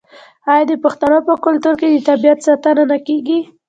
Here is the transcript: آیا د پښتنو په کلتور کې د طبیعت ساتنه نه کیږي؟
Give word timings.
آیا 0.51 0.63
د 0.71 0.73
پښتنو 0.83 1.17
په 1.27 1.33
کلتور 1.45 1.73
کې 1.79 1.87
د 1.93 1.97
طبیعت 2.09 2.39
ساتنه 2.47 2.83
نه 2.91 2.97
کیږي؟ 3.07 3.39